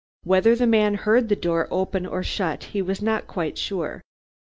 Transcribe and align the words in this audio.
Whether 0.23 0.55
the 0.55 0.65
man 0.65 0.95
heard 0.95 1.29
the 1.29 1.35
door 1.35 1.67
open 1.69 2.07
or 2.07 2.23
shut 2.23 2.63
he 2.63 2.81
was 2.81 3.03
not 3.03 3.27
quite 3.27 3.59
sure. 3.59 4.01